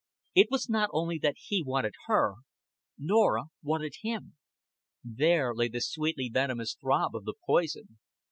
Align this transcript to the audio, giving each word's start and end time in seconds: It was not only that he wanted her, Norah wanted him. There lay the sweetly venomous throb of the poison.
It 0.33 0.47
was 0.49 0.67
not 0.67 0.89
only 0.93 1.19
that 1.19 1.35
he 1.37 1.61
wanted 1.61 1.93
her, 2.07 2.37
Norah 2.97 3.49
wanted 3.61 3.93
him. 4.01 4.35
There 5.03 5.53
lay 5.53 5.67
the 5.67 5.79
sweetly 5.79 6.27
venomous 6.33 6.73
throb 6.73 7.15
of 7.15 7.23
the 7.25 7.35
poison. 7.45 7.99